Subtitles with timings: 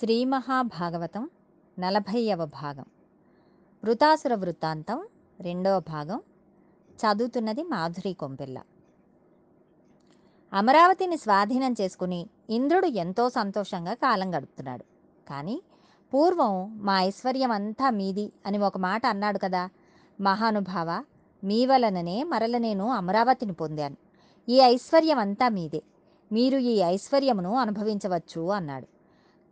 [0.00, 1.30] శ్రీ మహాభాగవతం
[1.78, 2.84] నలభైవ భాగం.
[3.84, 5.06] వృతాసుర వృత్తాంతం
[5.40, 6.20] రెండవ భాగం.
[6.96, 8.62] చదువుతున్నది మాధురి కొంపెల్ల.
[10.52, 14.84] అమరావతిని స్వాధీనం చేసుకుని ఇంద్రుడు ఎంతో సంతోషంగా కాలం గడుపుతున్నాడు.
[15.28, 15.62] కానీ
[16.14, 19.68] పూర్వం మా ఐశ్వర్యం అంతా మీది అని ఒక మాట అన్నాడు కదా.
[20.20, 21.04] మహానుభావ
[21.44, 23.96] మీ వలననే మరల నేను అమరావతిని పొందాను.
[24.48, 25.82] ఈ ఐశ్వర్యం అంతా మీదే.
[26.32, 28.93] మీరు ఈ ఐశ్వర్యమును అనుభవించవచ్చు అన్నాడు.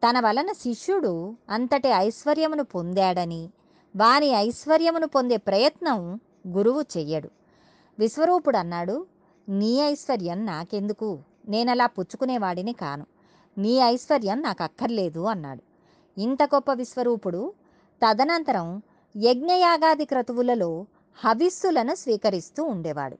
[0.08, 3.50] తన వలన శిష్యుడు అంతటి ఐశ్వర్యమును పొందాడని
[3.96, 7.30] వాని ఐశ్వర్యమును పొందే ప్రయత్నం గురువు చెయ్యడు.
[7.98, 9.06] విశ్వరూపుడు అన్నాడు
[9.48, 11.18] నీ ఐశ్వర్యం నాకెందుకు?
[11.48, 13.06] నేనలా పుచ్చుకునేవాడిని కాను.
[13.58, 15.62] నీ ఐశ్వర్యం నాకు అక్కర్లేదు అన్నాడు.
[16.20, 17.52] ఇంత గొప్ప విశ్వరూపుడు
[18.06, 18.82] తదనంతరం
[19.16, 20.86] యజ్ఞయాగాది క్రతువులలో
[21.24, 23.18] హవిస్సులను స్వీకరిస్తూ ఉండేవాడు.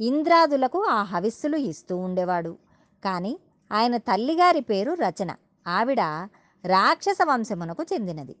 [0.00, 2.56] ఇంద్రాదులకు ఆ హవిస్సులు ఇస్తూ ఉండేవాడు.
[3.04, 3.38] కానీ
[3.72, 5.34] ఆయన తల్లిగారి పేరు రచన.
[5.66, 6.00] ఆవిడ
[6.66, 8.36] రాక్షస వంశమునకు చెందినది.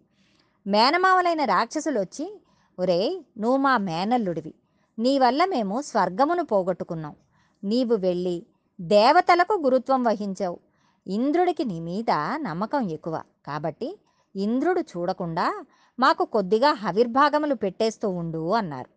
[0.66, 2.42] మేనమావలైన రాక్షసులు వచ్చి
[2.78, 4.54] ఒరే నువ్వు మా మేనల్లుడివి.
[4.98, 7.16] నీ వల్ల మేము స్వర్గమును పోగొట్టుకున్నాం.
[7.64, 8.46] నీవు వెళ్ళి
[8.80, 10.60] దేవతలకు గురుత్వం వహించావు.
[11.06, 13.22] ఇంద్రుడికి నీ మీద నమ్మకం ఎక్కువ.
[13.46, 13.98] కాబట్టి
[14.36, 15.64] ఇంద్రుడు చూడకుండా
[15.98, 18.88] మాకు కొద్దిగా హవిర్భాగములు పెట్టేస్తూ ఉండు అన్నారు.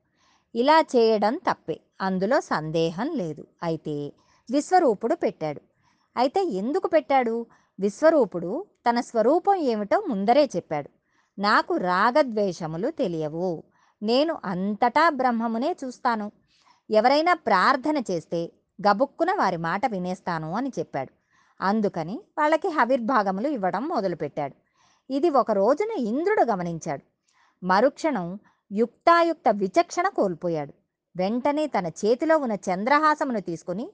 [0.58, 1.80] ఇలా చేయడం తప్పే.
[2.02, 3.47] అందులో సందేహం లేదు.
[3.64, 4.14] అయితే
[4.52, 5.61] విశ్వరూపుడు పెట్టాడు.
[6.17, 7.45] అయితే ఎందుకు పెట్టాడు?
[7.80, 10.89] విశ్వరూపుడు తన స్వరూపం ఏమిటో ముందరే చెప్పాడు.
[11.41, 13.64] నాకు రాగద్వేషములు తెలియవు.
[14.03, 16.31] నేను అంతటా బ్రహ్మమునే చూస్తాను.
[16.89, 18.52] ఎవరైనా ప్రార్థన చేస్తే
[18.88, 21.11] గబుక్కున వారి మాట వినేస్తాను అని చెప్పాడు.
[21.61, 24.55] అందుకని వాళ్ళకి హవిర్భాగములు ఇవ్వడం మొదలుపెట్టాడు.
[25.14, 27.02] ఇది ఒక రోజున ఇంద్రుడు గమనించాడు.
[27.66, 28.39] మరుక్షణం
[28.72, 30.73] యుక్తాయుక్త విచక్షణ కోల్పోయాడు.
[31.17, 33.89] వెంటనే తన చేతిలో ఉన్న చంద్రహాసమును తీసుకుని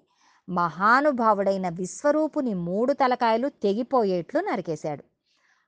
[0.49, 5.03] మహానుభావుడైన విశ్వరూపుని మూడు తలకాయలు తెగిపోయేట్లు నరికేశాడు.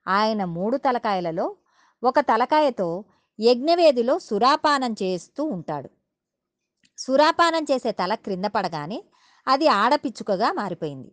[0.08, 1.56] ఆయన మూడు తలకాయలలో
[2.04, 3.04] ఒక తలకాయతో
[3.40, 5.90] యజ్ఞవేదిలో సురాపానం చేస్తూ ఉంటాడు.
[6.98, 9.04] సురాపానం చేసే తల క్రింద పడగానే
[9.48, 11.12] అది ఆడపిచ్చుకగా మారిపోయింది.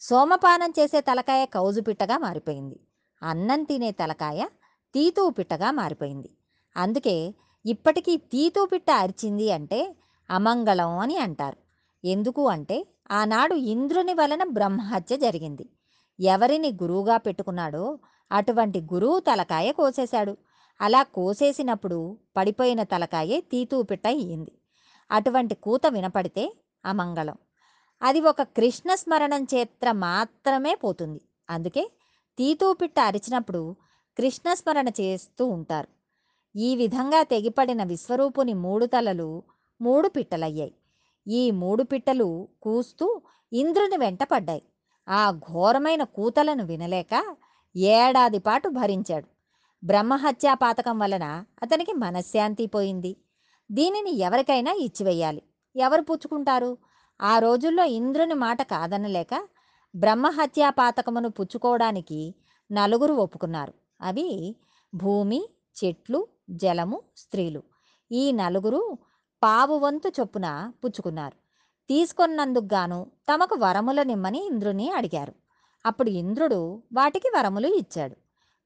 [0.00, 2.80] సోమపానం చేసే తలకాయ కౌజుపిట్టగా మారిపోయింది.
[3.22, 4.46] అన్నం తినే తలకాయ
[4.94, 6.30] తీతూ పిట్టగా మారిపోయింది.
[6.76, 7.34] అందుకే
[7.66, 9.96] ఇప్పటికీ తీతూ పిట్ట అరిచింది అంటే
[10.30, 11.56] అమంగళం అని అంటారు.
[12.06, 15.70] ఎందుకు అంటే ఆనాడు ఇంద్రుని వలన బ్రహ్మహత్య జరిగింది.
[16.20, 17.98] ఎవరిని గురువుగా పెట్టుకున్నాడో
[18.32, 20.36] అటువంటి గురువు తలకాయ కోసేశాడు.
[20.80, 24.52] అలా కోసేసినప్పుడు పడిపోయిన తలకాయే తీతూ పిట్ట అయ్యింది.
[25.10, 27.34] అటువంటి కూత వినపడితే అమంగళం.
[28.02, 31.20] అది ఒక కృష్ణ స్మరణం చేత్ర మాత్రమే పోతుంది.
[31.50, 31.90] అందుకే
[32.38, 33.76] తీతూపిట్ట అరిచినప్పుడు
[34.16, 35.88] కృష్ణస్మరణ చేస్తూ ఉంటారు.
[36.56, 39.42] ఈ విధంగా తెగిపడిన విశ్వరూపుని మూడు తలలు
[39.80, 40.74] మూడు పిట్టలయ్యాయి.
[41.28, 43.20] ఈ మూడు పిట్టలు కూస్తూ
[43.52, 44.62] ఇంద్రుని వెంట పడ్డాయి.
[45.08, 47.36] ఆ ఘోరమైన కూతలను వినలేక
[47.76, 49.26] ఏడాది పాటు భరించాడు.
[49.84, 53.16] బ్రహ్మహత్యా పాతకం వలన అతనికి మనశ్శాంతి పోయింది.
[53.72, 55.42] దీనిని ఎవరికైనా ఇచ్చివేయాలి.
[55.76, 56.78] ఎవరు పుచ్చుకుంటారు?
[57.22, 59.48] ఆ రోజుల్లో ఇంద్రుని మాట కాదనలేక
[59.96, 62.34] బ్రహ్మహత్యా పాతకమును పుచ్చుకోవడానికి
[62.72, 63.74] నలుగురు ఒప్పుకున్నారు.
[64.00, 64.56] అవి
[64.94, 65.48] భూమి
[65.84, 67.62] చెట్లు జలము స్త్రీలు.
[68.12, 68.98] ఈ నలుగురు
[69.42, 71.36] పావు వంతు చొప్పున పుచ్చుకున్నారు.
[71.90, 75.34] తీసుకొన్నందుకు గాను తమకు వరముల నిమ్మని ఇంద్రుని అడిగారు.
[75.86, 78.16] అప్పుడు ఇంద్రుడు వాటికి వరములు ఇచ్చాడు.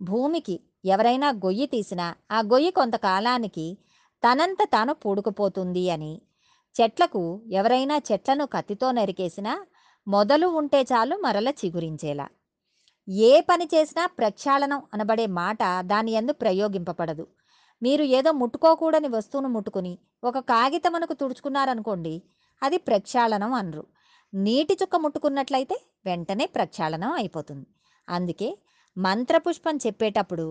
[0.02, 3.66] భూమికి ఎవరైనా గొయ్యి తీసినా ఆ గొయ్యి కొంతకాలానికి
[4.22, 6.12] తనంత తాను పూడుకుపోతుంది అని
[6.76, 9.52] చెట్లకు ఎవరైనా చెట్లను కత్తితో నరికేసినా
[10.06, 12.26] మొదలు ఉంటే చాలు మరల చిగురించేలా.
[13.08, 17.26] ఏ పని చేసినా ప్రక్షాళనం అనబడే మాట దాని ఎందు ప్రయోగింపబడదు.
[17.84, 19.92] మీరు ఏదో ముట్టుకోకూడని వస్తువును ముట్టుకుని
[20.24, 22.14] ఒక కాగితమునకు తుడుచుకున్నారనుకోండి
[22.62, 23.84] అది ప్రక్షాళనం అనరు.
[24.34, 27.66] నీటి చుక్క ముట్టుకున్నట్లయితే వెంటనే ప్రక్షాళనం అయిపోతుంది.
[28.08, 28.48] అందుకే
[28.96, 30.46] మంత్రపుష్పం చెప్పేటప్పుడు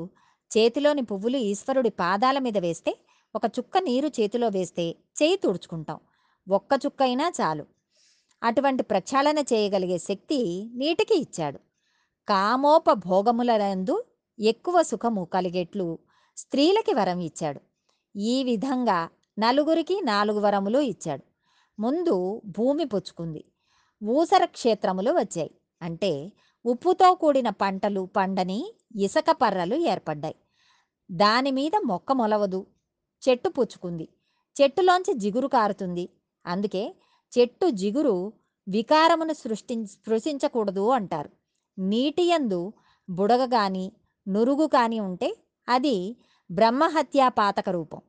[0.51, 2.91] చేతిలోని పువ్వులు ఈశ్వరుడి పాదాల మీద వేస్తే
[3.35, 4.85] ఒక చుక్క నీరు చేతిలో వేస్తే
[5.21, 5.99] చేయి తుడుచుకుంటాం.
[6.47, 7.65] ఒక్క చుక్క అయినా చాలు.
[8.43, 10.39] అటువంటి ప్రక్షాళన చేయగలిగే శక్తి
[10.75, 11.59] నీటికి ఇచ్చాడు.
[12.29, 13.95] కామోపభోగములందు
[14.39, 15.87] ఎక్కువ సుఖము కలిగేట్లు
[16.37, 17.61] స్త్రీలకి వరం ఇచ్చాడు.
[18.15, 19.09] ఈ విధంగా
[19.39, 21.23] నలుగురికి నాలుగు వరములు ఇచ్చాడు.
[21.81, 23.45] ముందు భూమి పుచ్చుకుంది.
[24.03, 25.51] ఊసర క్షేత్రములు వచ్చాయి.
[25.81, 26.31] అంటే
[26.65, 30.35] ఉప్పుతో కూడిన పంటలు పండని ఇసక పర్రలు ఏర్పడ్డాయి.
[31.11, 32.67] దాని మీద మొక్క మొలవదు.
[33.29, 34.07] చెట్టు పుచ్చుకుంది.
[34.61, 36.09] చెట్టులోంచి జిగురు కారుతుంది.
[36.45, 36.95] అందుకే
[37.39, 38.33] చెట్టు జిగురు
[38.67, 41.29] వికారమును సృష్టి స్పృశించకూడదు అంటారు.
[41.79, 42.73] నీటి యందు
[43.09, 43.93] బుడగ కానీ
[44.27, 46.17] నురుగు కానీ ఉంటే అది
[46.49, 48.01] బ్రహ్మహత్యా పాతక రూపం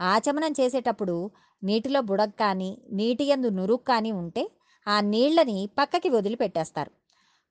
[0.00, 1.30] ఆచమనం చేసేటప్పుడు
[1.62, 4.42] నీటిలో బుడగ కానీ నీటి యందు నురుగు కానీ ఉంటే
[4.86, 6.90] ఆ నీళ్ళని పక్కకి వదిలిపెట్టేస్తారు.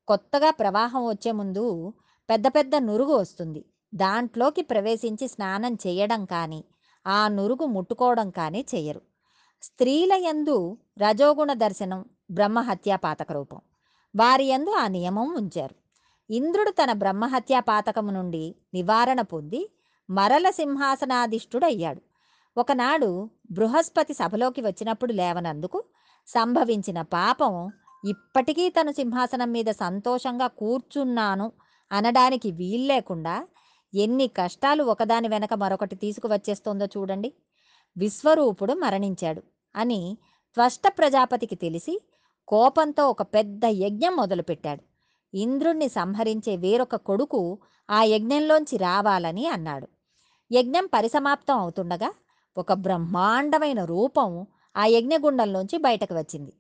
[0.08, 1.94] కొత్తగా ప్రవాహం వచ్చే ముందు
[2.30, 3.62] పెద్ద పెద్ద నురుగు వస్తుంది.
[3.94, 6.62] దాంట్లోకి ప్రవేశించి స్నానం చేయడం కానీ
[7.06, 9.02] ఆ నురుగు ముట్టుకోవడం కానీ చేయరు.
[9.64, 13.62] స్త్రీల యందు రజోగుణ దర్శనం బ్రహ్మహత్యా పాతక రూపం
[14.16, 15.76] వారి యందు ఆ నియమం ఉంచారు.
[16.32, 19.70] ఇంద్రుడు తన బ్రహ్మహత్యా పాతకము నుండి నివారణ పొంది
[20.10, 22.02] మరల సింహాసనాధిష్ఠుడయ్యాడు.
[22.58, 25.84] ఒకనాడు బృహస్పతి సభలోకి వచ్చినప్పుడు లేవనందుకు
[26.28, 27.72] సంభవించిన పాపం
[28.06, 31.52] ఇప్పటికీ తను సింహాసనం మీద సంతోషంగా కూర్చున్నాను
[31.92, 33.48] అనడానికి వీల్లేకుండా
[33.96, 37.34] ఎన్ని కష్టాలు ఒకదాని వెనక మరొకటి తీసుకువచ్చేస్తోందో చూడండి.
[37.98, 39.44] విశ్వరూపుడు మరణించాడు
[39.76, 40.18] అని
[40.58, 42.02] త్వష్ట ప్రజాపతికి తెలిసి
[42.48, 44.91] కోపంతో ఒక పెద్ద యజ్ఞం మొదలుపెట్టాడు.
[45.34, 47.58] ఇంద్రుణ్ణి సంహరించే వేరొక కొడుకు
[47.90, 49.88] ఆ యజ్ఞంలోంచి రావాలని అన్నాడు.
[50.52, 52.14] యజ్ఞం పరిసమాప్తం అవుతుండగా
[52.58, 54.48] ఒక బ్రహ్మాండమైన రూపం
[54.78, 56.54] ఆ యజ్ఞగుండంలోంచి బయటకు వచ్చింది.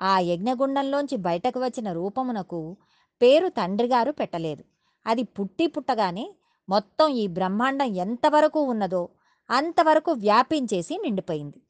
[0.00, 2.76] ఆ యజ్ఞగుండంలోంచి బయటకు వచ్చిన రూపమునకు
[3.22, 4.64] పేరు తండ్రిగారు పెట్టలేదు.
[5.06, 6.34] అది పుట్టి పుట్టగానే
[6.68, 9.08] మొత్తం ఈ బ్రహ్మాండం ఎంతవరకు ఉన్నదో
[9.50, 11.62] అంతవరకు వ్యాపించేసి నిండిపోయింది.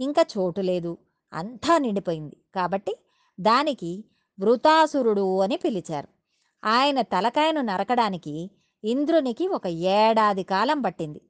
[0.00, 0.98] ఇంకా చోటు లేదు.
[1.32, 2.36] అంతా నిండిపోయింది.
[2.54, 2.96] కాబట్టి
[3.40, 4.04] దానికి
[4.40, 6.08] వృతాసురుడు అని పిలిచారు.
[6.64, 8.50] ఆయన తలకాయను నరకడానికి
[8.84, 11.20] ఇంద్రునికి ఒక ఏడాది కాలం పట్టింది.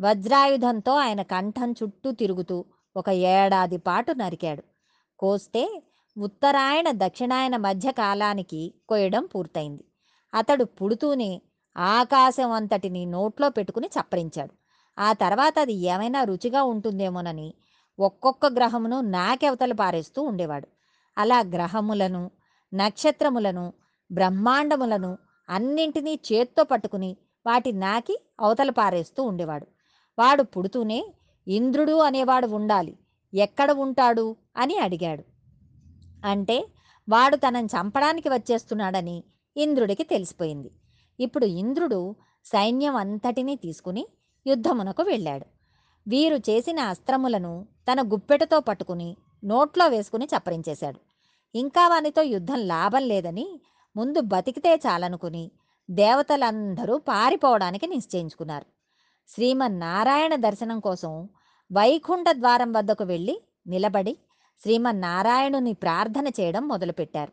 [0.00, 2.64] వజ్రాయుధంతో ఆయన కంఠం చుట్టూ తిరుగుతూ
[2.96, 4.62] ఒక ఏడాది పాటు నరికాడు.
[5.18, 5.82] కోస్తే
[6.18, 9.84] ఉత్తరాయణ దక్షిణాయన మధ్య కాలానికి కొయ్యడం పూర్తయింది.
[10.34, 11.42] అతడు పుడుతూనే
[11.78, 14.50] ఆకాశం అంతటిని నోట్లో పెట్టుకుని చప్పరించాడు.
[14.98, 17.54] ఆ తర్వాత అది ఏమైనా రుచిగా ఉంటుందేమోనని
[17.98, 20.68] ఒక్కొక్క గ్రహమును నాకెవతలు పారేస్తూ ఉండేవాడు.
[21.18, 22.30] అలా గ్రహములను
[22.74, 23.72] నక్షత్రములను
[24.12, 25.18] బ్రహ్మాండములను
[25.48, 27.16] అన్నింటినీ చేత్తో పట్టుకుని
[27.46, 29.66] వాటి నాకి అవతల పారేస్తూ ఉండేవాడు.
[30.18, 31.14] వాడు పుడుతూనే
[31.48, 32.98] ఇంద్రుడు అనేవాడు ఉండాలి.
[33.34, 34.36] ఎక్కడ ఉంటాడు?
[34.56, 35.24] అని అడిగాడు.
[36.26, 36.66] అంటే
[37.08, 39.24] వాడు తనని చంపడానికి వచ్చేస్తున్నాడని
[39.56, 40.70] ఇంద్రుడికి తెలిసిపోయింది.
[41.20, 44.06] ఇప్పుడు ఇంద్రుడు సైన్యం అంతటినీ తీసుకుని
[44.46, 45.46] యుద్ధమునకు వెళ్ళాడు.
[46.08, 51.07] వీరు చేసిన అస్త్రములను తన గుప్పెటతో పట్టుకుని నోట్లో వేసుకుని చప్పరించేశాడు.
[51.54, 53.60] ఇంకా వానితో యుద్ధం లాభం లేదని
[53.96, 55.50] ముందు బతికితే చాలనుకుని
[55.90, 58.66] దేవతలందరూ పారిపోవడానికి నిశ్చయించుకున్నారు.
[59.28, 61.28] శ్రీమన్నారాయణ దర్శనం కోసం
[61.72, 64.16] వైకుంఠ ద్వారం వద్దకు వెళ్ళి నిలబడి
[64.62, 67.32] శ్రీమన్నారాయణుని ప్రార్థన చేయడం మొదలుపెట్టారు.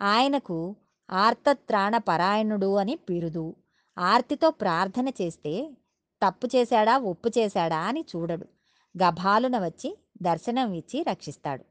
[0.00, 0.76] ఆయనకు
[1.10, 3.56] ఆర్తత్రాణ పరాయణుడు అని బిరుదు
[3.98, 5.76] ఆర్తితో ప్రార్థన చేస్తే
[6.22, 8.46] తప్పు చేశాడా ఒప్పు చేశాడా అని చూడడు.
[8.94, 11.64] గభాలున వచ్చి దర్శనం ఇచ్చి రక్షిస్తాడు.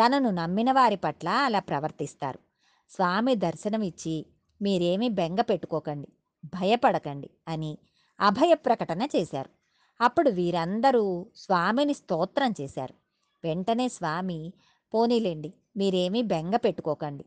[0.00, 2.38] తనను నమ్మిన వారి పట్ల అలా ప్రవర్తిస్తారు.
[2.90, 4.26] స్వామి దర్శనం ఇచ్చి
[4.62, 6.08] మీరేమీ బెంగ పెట్టుకోకండి
[6.44, 7.78] భయపడకండి అని
[8.20, 9.50] అభయ ప్రకటన చేశారు.
[10.00, 12.94] అప్పుడు వీరందరూ స్వామిని స్తోత్రం చేశారు.
[13.44, 14.52] వెంటనే స్వామి
[14.94, 17.24] పోనీలేండి మీరేమీ బెంగ పెట్టుకోకండి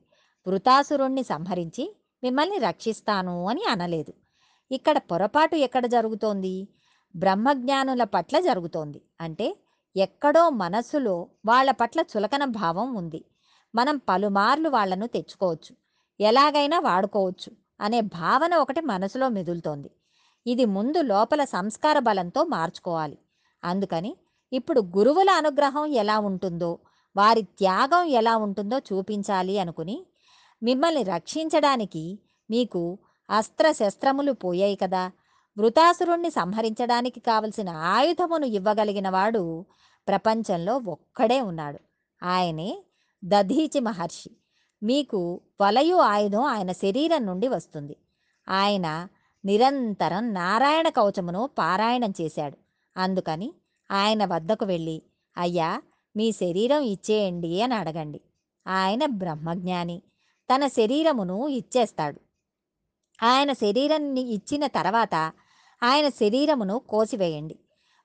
[0.48, 4.14] వృతాసురుణ్ణి సంహరించి మిమ్మల్ని రక్షిస్తాను అని అనలేదు.
[4.72, 6.68] ఇక్కడ పొరపాటు ఎక్కడ జరుగుతోంది?
[7.16, 9.58] బ్రహ్మజ్ఞానుల పట్ల జరుగుతోంది అంటే
[9.96, 13.26] ఎక్కడో మనసులో వాళ్ళ పట్ల చులకన భావం ఉంది.
[13.76, 15.76] మనం పలుమార్లు వాళ్ళను తెచ్చుకోవచ్చు.
[16.20, 17.52] ఎలాగైనా వాడుకోవచ్చు
[17.82, 19.90] అనే భావన ఒకటి మనసులో మెదులుతోంది.
[20.48, 23.18] ఇది ముందు లోపల సంస్కార బలంతో మార్చుకోవాలి.
[23.64, 24.18] అందుకని
[24.54, 26.80] ఇప్పుడు గురువుల అనుగ్రహం ఎలా ఉంటుందో
[27.16, 30.06] వారి త్యాగం ఎలా ఉంటుందో చూపించాలి అనుకుని
[30.64, 32.20] మిమ్మల్ని రక్షించడానికి
[32.50, 32.98] మీకు
[33.30, 35.12] అస్త్ర శస్త్రములు పోయాయి కదా.
[35.58, 39.66] వృతాసురుణ్ణి సంహరించడానికి కావలసిన ఆయుధమును ఇవ్వగలిగిన వాడు
[40.08, 41.80] ప్రపంచంలో ఒక్కడే ఉన్నాడు.
[42.24, 42.84] ఆయనే
[43.26, 44.30] దధీచి మహర్షి.
[44.84, 47.96] మీకు వలయు ఆయుధం ఆయన శరీరం నుండి వస్తుంది.
[48.50, 49.08] ఆయన
[49.46, 52.58] నిరంతరం నారాయణ కవచమును పారాయణం చేశాడు.
[52.98, 53.54] అందుకని
[53.92, 55.02] ఆయన వద్దకు వెళ్ళి
[55.38, 55.82] అయ్యా
[56.16, 58.22] మీ శరీరం ఇచ్చేయండి అని అడగండి.
[58.68, 60.02] ఆయన బ్రహ్మజ్ఞాని.
[60.56, 62.22] తన శరీరమును ఇచ్చేస్తాడు.
[63.26, 65.32] ఆయన శరీరాన్ని ఇచ్చిన తర్వాత
[65.84, 67.60] ఆయన శరీరమును కోసివేయండి.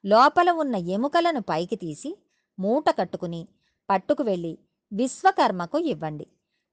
[0.07, 2.19] లోపల ఉన్న ఎముకలను పైకి తీసి
[2.59, 3.49] మూట కట్టుకుని
[3.91, 4.59] పట్టుకు వెళ్ళి
[4.93, 6.27] విశ్వకర్మకు ఇవ్వండి.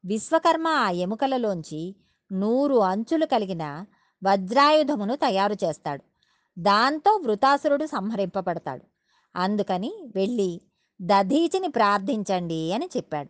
[0.06, 1.96] విశ్వకర్మ ఆ ఎముకలలోంచి
[2.32, 3.86] నూరు అంచులు కలిగిన
[4.24, 6.04] వజ్రాయుధమును తయారు చేస్తాడు.
[6.60, 8.84] దాంతో వృతాసురుడు సంహరింపబడతాడు.
[9.36, 10.62] అందుకని వెళ్ళి
[11.02, 13.30] దధీచిని ప్రార్థించండి అని చెప్పాడు.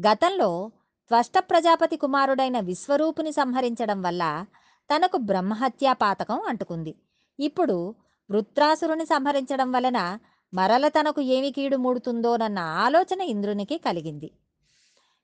[0.00, 0.70] గతంలో
[1.08, 4.44] త్వష్ట ప్రజాపతి కుమారుడైన విశ్వరూపుని సంహరించడం వల్ల
[4.90, 6.94] తనకు బ్రహ్మహత్యా పాతకం అంటుకుంది.
[7.38, 7.94] ఇప్పుడు
[8.30, 10.18] వృత్రాసురుని సంహరించడం వలన
[10.54, 14.30] మరల తనకు ఏమి కీడు మూడుతుందోనన్న ఆలోచన ఇంద్రునికి కలిగింది.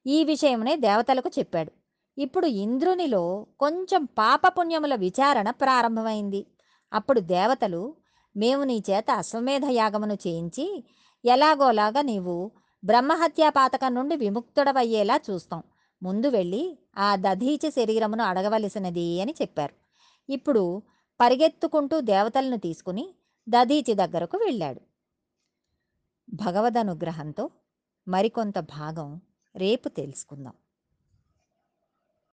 [0.06, 1.72] ఈ విషయమునే దేవతలకు చెప్పాడు.
[2.18, 6.46] ఇప్పుడు ఇంద్రునిలో కొంచెం పాపపుణ్యముల విచారణ ప్రారంభమైంది.
[6.92, 7.94] అప్పుడు దేవతలు
[8.36, 10.84] మేము నీ చేత అశ్వమేధ యాగమును చేయించి
[11.24, 12.50] ఎలాగోలాగా నీవు
[12.84, 15.62] బ్రహ్మహత్యా పాతకం నుండి విముక్తుడవయ్యేలా చూస్తాం.
[16.02, 19.74] ముందు వెళ్ళి ఆ దధీచి శరీరమును అడగవలసినది అని చెప్పారు.
[20.28, 20.82] ఇప్పుడు
[21.20, 23.14] పరిగెత్తుకుంటూ దేవతలను తీసుకుని
[23.48, 24.80] దధీచి దగ్గరకు వెళ్ళాడు.
[26.34, 27.50] భగవద్ అనుగ్రహంతో
[28.08, 29.20] మరికొంత భాగం
[29.56, 30.54] రేపు తెలుసుకుందాం.